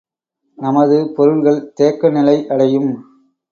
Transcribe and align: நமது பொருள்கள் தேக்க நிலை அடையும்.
நமது 0.57 1.13
பொருள்கள் 1.15 1.71
தேக்க 1.73 2.09
நிலை 2.09 2.37
அடையும். 2.47 2.91